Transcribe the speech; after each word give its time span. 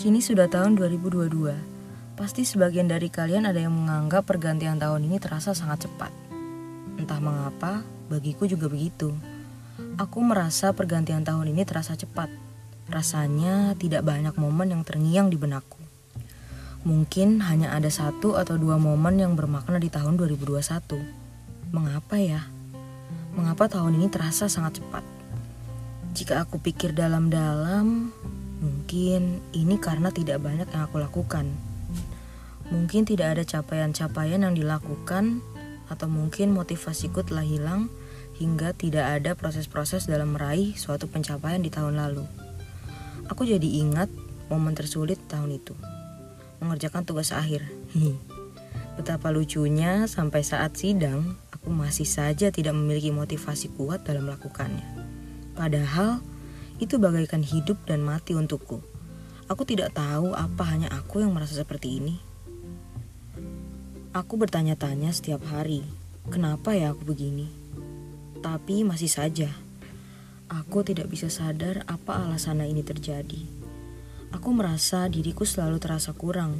Kini 0.00 0.24
sudah 0.24 0.48
tahun 0.48 0.80
2022. 0.80 1.28
Pasti 2.16 2.48
sebagian 2.48 2.88
dari 2.88 3.12
kalian 3.12 3.44
ada 3.44 3.60
yang 3.60 3.84
menganggap 3.84 4.24
pergantian 4.24 4.80
tahun 4.80 5.04
ini 5.04 5.20
terasa 5.20 5.52
sangat 5.52 5.84
cepat. 5.84 6.08
Entah 6.96 7.20
mengapa, 7.20 7.84
bagiku 8.08 8.48
juga 8.48 8.72
begitu. 8.72 9.12
Aku 10.00 10.24
merasa 10.24 10.72
pergantian 10.72 11.20
tahun 11.20 11.52
ini 11.52 11.68
terasa 11.68 12.00
cepat. 12.00 12.32
Rasanya 12.88 13.76
tidak 13.76 14.08
banyak 14.08 14.32
momen 14.40 14.72
yang 14.72 14.88
terngiang 14.88 15.28
di 15.28 15.36
benakku. 15.36 15.76
Mungkin 16.88 17.44
hanya 17.44 17.76
ada 17.76 17.92
satu 17.92 18.40
atau 18.40 18.56
dua 18.56 18.80
momen 18.80 19.20
yang 19.20 19.36
bermakna 19.36 19.76
di 19.76 19.92
tahun 19.92 20.16
2021. 20.16 20.96
Mengapa 21.76 22.16
ya? 22.16 22.48
Mengapa 23.36 23.68
tahun 23.68 24.00
ini 24.00 24.08
terasa 24.08 24.48
sangat 24.48 24.80
cepat? 24.80 25.04
Jika 26.16 26.48
aku 26.48 26.56
pikir 26.56 26.96
dalam-dalam, 26.96 28.16
mungkin 28.60 29.40
ini 29.56 29.80
karena 29.80 30.12
tidak 30.12 30.44
banyak 30.44 30.68
yang 30.70 30.82
aku 30.86 31.00
lakukan. 31.00 31.50
Mungkin 32.70 33.02
tidak 33.02 33.34
ada 33.34 33.42
capaian-capaian 33.42 34.46
yang 34.46 34.54
dilakukan, 34.54 35.42
atau 35.90 36.06
mungkin 36.06 36.54
motivasiku 36.54 37.26
telah 37.26 37.42
hilang 37.42 37.90
hingga 38.38 38.72
tidak 38.72 39.20
ada 39.20 39.34
proses-proses 39.34 40.06
dalam 40.06 40.38
meraih 40.38 40.78
suatu 40.78 41.10
pencapaian 41.10 41.58
di 41.58 41.68
tahun 41.68 41.98
lalu. 41.98 42.24
Aku 43.26 43.42
jadi 43.42 43.66
ingat 43.82 44.06
momen 44.46 44.78
tersulit 44.78 45.18
tahun 45.26 45.58
itu 45.58 45.74
mengerjakan 46.62 47.02
tugas 47.02 47.34
akhir. 47.34 47.66
Betapa 49.00 49.32
lucunya 49.32 50.04
sampai 50.04 50.44
saat 50.44 50.76
sidang, 50.76 51.40
aku 51.50 51.72
masih 51.72 52.04
saja 52.04 52.52
tidak 52.52 52.76
memiliki 52.76 53.08
motivasi 53.10 53.72
kuat 53.74 54.04
dalam 54.04 54.28
melakukannya. 54.28 54.84
Padahal, 55.56 56.20
itu 56.80 56.96
bagaikan 56.96 57.44
hidup 57.44 57.76
dan 57.84 58.00
mati 58.00 58.32
untukku. 58.32 58.80
Aku 59.52 59.62
tidak 59.68 59.92
tahu 59.92 60.32
apa 60.32 60.64
hanya 60.72 60.88
aku 60.88 61.20
yang 61.20 61.36
merasa 61.36 61.52
seperti 61.60 62.00
ini. 62.00 62.16
Aku 64.16 64.40
bertanya-tanya 64.40 65.12
setiap 65.12 65.44
hari, 65.46 65.84
kenapa 66.32 66.74
ya 66.74 66.96
aku 66.96 67.14
begini? 67.14 67.46
Tapi 68.40 68.82
masih 68.82 69.12
saja, 69.12 69.52
aku 70.48 70.82
tidak 70.82 71.12
bisa 71.12 71.28
sadar 71.28 71.84
apa 71.84 72.26
alasannya 72.26 72.66
ini 72.66 72.82
terjadi. 72.82 73.42
Aku 74.34 74.50
merasa 74.56 75.06
diriku 75.06 75.44
selalu 75.44 75.78
terasa 75.78 76.16
kurang 76.16 76.56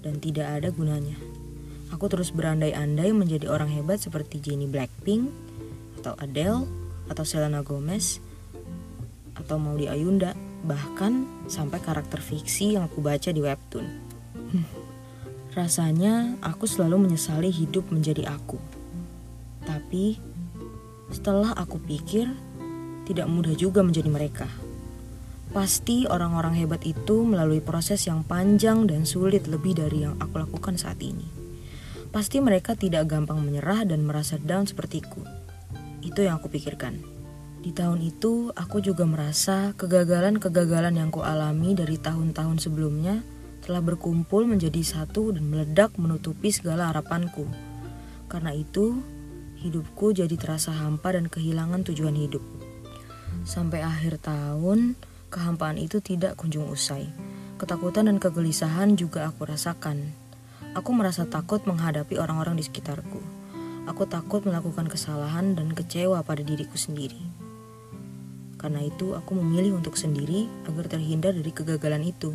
dan 0.00 0.22
tidak 0.22 0.48
ada 0.48 0.70
gunanya. 0.70 1.18
Aku 1.92 2.08
terus 2.08 2.32
berandai-andai 2.32 3.12
menjadi 3.12 3.52
orang 3.52 3.68
hebat 3.68 4.00
seperti 4.00 4.40
Jennie 4.40 4.70
Blackpink 4.70 5.28
atau 6.00 6.16
Adele 6.16 6.64
atau 7.12 7.24
Selena 7.26 7.60
Gomez 7.60 8.22
atau 9.42 9.58
Maudy 9.58 9.90
Ayunda 9.90 10.38
bahkan 10.62 11.26
sampai 11.50 11.82
karakter 11.82 12.22
fiksi 12.22 12.78
yang 12.78 12.86
aku 12.86 13.02
baca 13.02 13.34
di 13.34 13.42
webtoon. 13.42 13.86
Rasanya 15.58 16.40
aku 16.40 16.64
selalu 16.64 17.10
menyesali 17.10 17.52
hidup 17.52 17.90
menjadi 17.92 18.30
aku. 18.30 18.56
Tapi 19.66 20.16
setelah 21.12 21.52
aku 21.52 21.76
pikir 21.76 22.30
tidak 23.04 23.28
mudah 23.28 23.52
juga 23.52 23.84
menjadi 23.84 24.08
mereka. 24.08 24.48
Pasti 25.52 26.08
orang-orang 26.08 26.56
hebat 26.56 26.80
itu 26.88 27.28
melalui 27.28 27.60
proses 27.60 28.08
yang 28.08 28.24
panjang 28.24 28.88
dan 28.88 29.04
sulit 29.04 29.44
lebih 29.44 29.76
dari 29.76 30.08
yang 30.08 30.16
aku 30.16 30.40
lakukan 30.40 30.80
saat 30.80 30.96
ini. 31.04 31.28
Pasti 32.08 32.40
mereka 32.40 32.72
tidak 32.72 33.12
gampang 33.12 33.44
menyerah 33.44 33.84
dan 33.84 34.08
merasa 34.08 34.40
down 34.40 34.64
sepertiku. 34.64 35.20
Itu 36.00 36.24
yang 36.24 36.40
aku 36.40 36.48
pikirkan. 36.48 37.21
Di 37.62 37.70
tahun 37.70 38.02
itu, 38.02 38.50
aku 38.52 38.82
juga 38.82 39.06
merasa 39.06 39.70
kegagalan-kegagalan 39.78 40.98
yang 40.98 41.14
kualami 41.14 41.78
dari 41.78 41.94
tahun-tahun 41.96 42.58
sebelumnya 42.58 43.22
telah 43.62 43.78
berkumpul 43.78 44.42
menjadi 44.44 44.82
satu 44.82 45.30
dan 45.30 45.46
meledak 45.46 45.94
menutupi 45.94 46.50
segala 46.50 46.90
harapanku. 46.90 47.46
Karena 48.26 48.50
itu, 48.50 48.98
hidupku 49.62 50.10
jadi 50.10 50.34
terasa 50.34 50.74
hampa 50.74 51.14
dan 51.14 51.30
kehilangan 51.30 51.86
tujuan 51.86 52.18
hidup. 52.18 52.42
Sampai 53.46 53.86
akhir 53.86 54.18
tahun, 54.18 54.98
Kehampaan 55.32 55.80
itu 55.80 56.04
tidak 56.04 56.36
kunjung 56.36 56.68
usai. 56.68 57.08
Ketakutan 57.56 58.04
dan 58.04 58.20
kegelisahan 58.20 59.00
juga 59.00 59.32
aku 59.32 59.48
rasakan. 59.48 60.12
Aku 60.76 60.92
merasa 60.92 61.24
takut 61.24 61.64
menghadapi 61.64 62.20
orang-orang 62.20 62.60
di 62.60 62.68
sekitarku. 62.68 63.16
Aku 63.88 64.04
takut 64.04 64.44
melakukan 64.44 64.92
kesalahan 64.92 65.56
dan 65.56 65.72
kecewa 65.72 66.20
pada 66.20 66.44
diriku 66.44 66.76
sendiri. 66.76 67.16
Karena 68.62 68.80
itu, 68.86 69.18
aku 69.18 69.34
memilih 69.34 69.82
untuk 69.82 69.98
sendiri 69.98 70.46
agar 70.70 70.86
terhindar 70.86 71.34
dari 71.34 71.50
kegagalan 71.50 72.06
itu. 72.06 72.30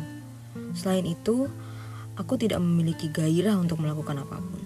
Selain 0.76 1.08
itu, 1.08 1.48
aku 2.20 2.36
tidak 2.36 2.60
memiliki 2.60 3.08
gairah 3.08 3.56
untuk 3.56 3.80
melakukan 3.80 4.20
apa 4.20 4.36
pun, 4.36 4.62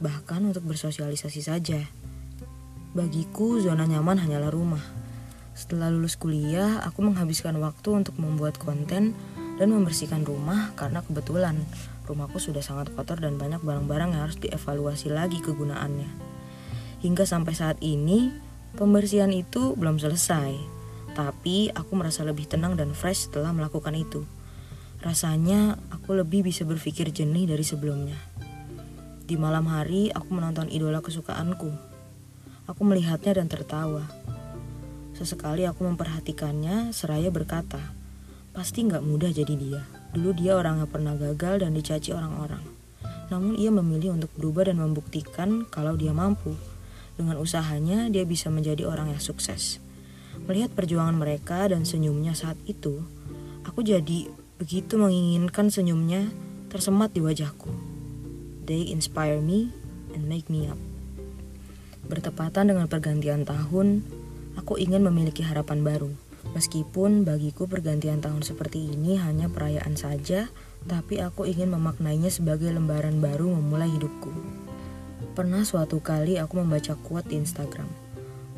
bahkan 0.00 0.40
untuk 0.48 0.64
bersosialisasi 0.64 1.42
saja. 1.44 1.84
Bagiku, 2.96 3.60
zona 3.60 3.84
nyaman 3.84 4.22
hanyalah 4.22 4.48
rumah. 4.48 4.82
Setelah 5.52 5.90
lulus 5.90 6.16
kuliah, 6.16 6.82
aku 6.82 7.02
menghabiskan 7.02 7.58
waktu 7.60 7.90
untuk 8.02 8.16
membuat 8.16 8.56
konten 8.56 9.12
dan 9.58 9.68
membersihkan 9.70 10.26
rumah 10.26 10.74
karena 10.74 10.98
kebetulan 11.02 11.58
rumahku 12.10 12.42
sudah 12.42 12.62
sangat 12.62 12.90
kotor 12.92 13.22
dan 13.22 13.38
banyak 13.38 13.62
barang-barang 13.62 14.14
yang 14.14 14.22
harus 14.26 14.38
dievaluasi 14.38 15.10
lagi 15.10 15.38
kegunaannya. 15.42 16.10
Hingga 17.02 17.24
sampai 17.26 17.54
saat 17.54 17.78
ini, 17.82 18.32
pembersihan 18.78 19.30
itu 19.30 19.76
belum 19.76 19.98
selesai. 20.00 20.56
Tapi 21.14 21.70
aku 21.70 21.94
merasa 21.94 22.26
lebih 22.26 22.50
tenang 22.50 22.74
dan 22.74 22.90
fresh 22.90 23.30
setelah 23.30 23.54
melakukan 23.54 23.94
itu. 23.94 24.26
Rasanya 24.98 25.78
aku 25.94 26.18
lebih 26.18 26.42
bisa 26.42 26.66
berpikir 26.66 27.14
jernih 27.14 27.46
dari 27.46 27.62
sebelumnya. 27.62 28.18
Di 29.24 29.38
malam 29.38 29.70
hari, 29.70 30.10
aku 30.10 30.34
menonton 30.34 30.66
idola 30.68 30.98
kesukaanku. 30.98 31.70
Aku 32.66 32.82
melihatnya 32.82 33.38
dan 33.38 33.46
tertawa. 33.46 34.04
Sesekali 35.14 35.62
aku 35.70 35.86
memperhatikannya, 35.86 36.90
seraya 36.90 37.30
berkata, 37.30 37.78
pasti 38.50 38.82
nggak 38.82 39.06
mudah 39.06 39.30
jadi 39.30 39.54
dia. 39.54 39.82
Dulu 40.10 40.34
dia 40.34 40.58
orang 40.58 40.82
yang 40.82 40.90
pernah 40.90 41.14
gagal 41.14 41.62
dan 41.62 41.76
dicaci 41.76 42.10
orang-orang. 42.10 42.64
Namun 43.28 43.54
ia 43.54 43.70
memilih 43.70 44.16
untuk 44.16 44.32
berubah 44.34 44.72
dan 44.72 44.82
membuktikan 44.82 45.68
kalau 45.70 45.94
dia 45.94 46.10
mampu. 46.10 46.58
Dengan 47.14 47.38
usahanya, 47.38 48.10
dia 48.10 48.26
bisa 48.26 48.50
menjadi 48.50 48.90
orang 48.90 49.14
yang 49.14 49.22
sukses. 49.22 49.83
Melihat 50.44 50.74
perjuangan 50.74 51.14
mereka 51.14 51.70
dan 51.70 51.86
senyumnya 51.86 52.34
saat 52.34 52.58
itu, 52.66 53.02
aku 53.62 53.80
jadi 53.86 54.28
begitu 54.58 54.98
menginginkan 54.98 55.70
senyumnya 55.70 56.30
tersemat 56.68 57.14
di 57.14 57.22
wajahku. 57.22 57.70
They 58.66 58.90
inspire 58.90 59.38
me 59.38 59.70
and 60.12 60.26
make 60.26 60.50
me 60.50 60.66
up. 60.66 60.80
Bertepatan 62.04 62.74
dengan 62.74 62.90
pergantian 62.90 63.48
tahun, 63.48 64.04
Aku 64.54 64.78
ingin 64.78 65.02
memiliki 65.02 65.42
harapan 65.42 65.82
baru. 65.82 66.10
Meskipun 66.54 67.26
bagiku 67.26 67.66
pergantian 67.66 68.22
tahun 68.22 68.46
seperti 68.46 68.94
ini 68.94 69.18
hanya 69.18 69.50
perayaan 69.50 69.98
saja, 69.98 70.46
tapi 70.86 71.18
aku 71.18 71.48
ingin 71.48 71.74
memaknainya 71.74 72.30
sebagai 72.30 72.70
lembaran 72.70 73.18
baru 73.18 73.50
memulai 73.50 73.90
hidupku. 73.90 74.30
Pernah 75.34 75.66
suatu 75.66 75.98
kali 75.98 76.38
aku 76.38 76.62
membaca 76.62 76.94
quote 76.94 77.34
di 77.34 77.42
Instagram. 77.42 78.03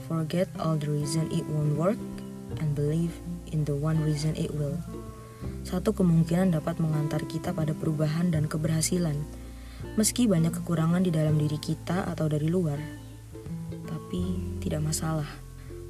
Forget 0.07 0.47
all 0.63 0.79
the 0.79 0.87
reason 0.87 1.27
it 1.35 1.43
won't 1.51 1.75
work 1.75 2.01
and 2.63 2.79
believe 2.79 3.15
in 3.51 3.67
the 3.67 3.75
one 3.75 3.99
reason 4.07 4.39
it 4.39 4.55
will. 4.55 4.79
Satu 5.67 5.91
kemungkinan 5.91 6.55
dapat 6.55 6.79
mengantar 6.79 7.27
kita 7.27 7.51
pada 7.51 7.75
perubahan 7.75 8.31
dan 8.31 8.47
keberhasilan, 8.47 9.19
meski 9.99 10.31
banyak 10.31 10.55
kekurangan 10.55 11.03
di 11.03 11.11
dalam 11.11 11.35
diri 11.35 11.59
kita 11.59 12.07
atau 12.07 12.31
dari 12.31 12.47
luar. 12.47 12.79
Tapi 13.87 14.23
tidak 14.63 14.87
masalah 14.87 15.47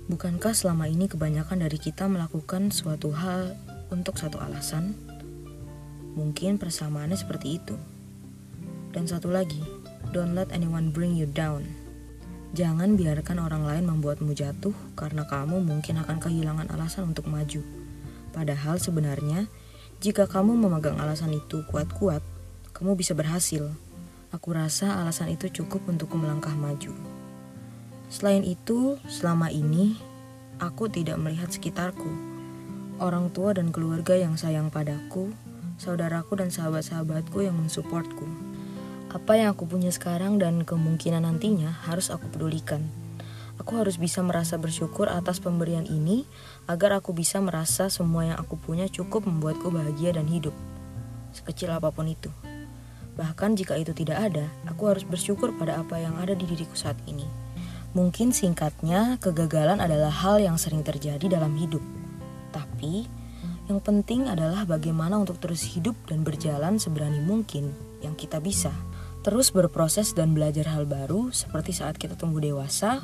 Bukankah 0.06 0.54
selama 0.54 0.86
ini 0.86 1.10
kebanyakan 1.10 1.66
dari 1.66 1.82
kita 1.82 2.06
melakukan 2.06 2.70
suatu 2.70 3.10
hal 3.10 3.58
untuk 3.90 4.14
satu 4.14 4.38
alasan? 4.38 4.94
Mungkin 6.14 6.62
persamaannya 6.62 7.18
seperti 7.18 7.58
itu. 7.58 7.74
Dan 8.94 9.10
satu 9.10 9.34
lagi, 9.34 9.58
don't 10.14 10.38
let 10.38 10.46
anyone 10.54 10.94
bring 10.94 11.18
you 11.18 11.26
down. 11.26 11.66
Jangan 12.56 12.96
biarkan 12.96 13.36
orang 13.36 13.68
lain 13.68 13.84
membuatmu 13.84 14.32
jatuh 14.32 14.72
karena 14.96 15.28
kamu 15.28 15.60
mungkin 15.60 16.00
akan 16.00 16.16
kehilangan 16.16 16.72
alasan 16.72 17.12
untuk 17.12 17.28
maju. 17.28 17.60
Padahal 18.32 18.80
sebenarnya, 18.80 19.44
jika 20.00 20.24
kamu 20.24 20.56
memegang 20.64 20.96
alasan 20.96 21.36
itu 21.36 21.68
kuat-kuat, 21.68 22.24
kamu 22.72 22.96
bisa 22.96 23.12
berhasil. 23.12 23.76
Aku 24.32 24.56
rasa 24.56 25.04
alasan 25.04 25.36
itu 25.36 25.52
cukup 25.52 25.84
untuk 25.84 26.16
melangkah 26.16 26.56
maju. 26.56 26.96
Selain 28.08 28.40
itu, 28.40 28.96
selama 29.04 29.52
ini 29.52 30.00
aku 30.56 30.88
tidak 30.88 31.20
melihat 31.20 31.52
sekitarku. 31.52 32.08
Orang 32.96 33.36
tua 33.36 33.52
dan 33.52 33.68
keluarga 33.68 34.16
yang 34.16 34.40
sayang 34.40 34.72
padaku, 34.72 35.28
saudaraku 35.76 36.40
dan 36.40 36.48
sahabat-sahabatku 36.48 37.44
yang 37.44 37.52
mensupportku. 37.52 38.45
Apa 39.14 39.38
yang 39.38 39.54
aku 39.54 39.70
punya 39.70 39.94
sekarang 39.94 40.42
dan 40.42 40.66
kemungkinan 40.66 41.22
nantinya 41.22 41.70
harus 41.86 42.10
aku 42.10 42.26
pedulikan. 42.26 42.82
Aku 43.56 43.78
harus 43.80 43.96
bisa 43.96 44.20
merasa 44.20 44.58
bersyukur 44.60 45.08
atas 45.08 45.40
pemberian 45.40 45.86
ini 45.88 46.28
agar 46.68 46.98
aku 46.98 47.16
bisa 47.16 47.40
merasa 47.40 47.88
semua 47.88 48.28
yang 48.28 48.38
aku 48.38 48.58
punya 48.58 48.90
cukup 48.90 49.24
membuatku 49.24 49.72
bahagia 49.72 50.12
dan 50.18 50.28
hidup. 50.28 50.52
Sekecil 51.32 51.72
apa 51.72 51.88
pun 51.94 52.10
itu. 52.10 52.28
Bahkan 53.16 53.56
jika 53.56 53.80
itu 53.80 53.96
tidak 53.96 54.28
ada, 54.28 54.44
aku 54.68 54.92
harus 54.92 55.08
bersyukur 55.08 55.56
pada 55.56 55.80
apa 55.80 55.96
yang 55.96 56.20
ada 56.20 56.36
di 56.36 56.44
diriku 56.44 56.76
saat 56.76 57.00
ini. 57.08 57.24
Mungkin 57.96 58.36
singkatnya, 58.36 59.16
kegagalan 59.24 59.80
adalah 59.80 60.12
hal 60.12 60.36
yang 60.36 60.60
sering 60.60 60.84
terjadi 60.84 61.40
dalam 61.40 61.56
hidup. 61.56 61.80
Tapi, 62.52 63.08
yang 63.72 63.80
penting 63.80 64.28
adalah 64.28 64.68
bagaimana 64.68 65.16
untuk 65.16 65.40
terus 65.40 65.64
hidup 65.64 65.96
dan 66.04 66.20
berjalan 66.20 66.76
seberani 66.76 67.24
mungkin 67.24 67.72
yang 68.04 68.12
kita 68.12 68.36
bisa. 68.36 68.68
Terus 69.26 69.50
berproses 69.50 70.14
dan 70.14 70.38
belajar 70.38 70.70
hal 70.70 70.86
baru 70.86 71.34
seperti 71.34 71.74
saat 71.74 71.98
kita 71.98 72.14
tumbuh 72.14 72.38
dewasa, 72.38 73.02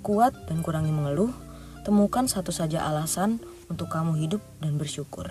kuat 0.00 0.32
dan 0.48 0.64
kurangi 0.64 0.88
mengeluh, 0.88 1.28
temukan 1.84 2.24
satu 2.24 2.48
saja 2.48 2.88
alasan 2.88 3.36
untuk 3.68 3.92
kamu 3.92 4.16
hidup 4.16 4.40
dan 4.64 4.80
bersyukur. 4.80 5.28